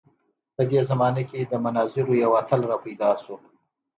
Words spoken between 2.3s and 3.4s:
اتل راپیدا شو.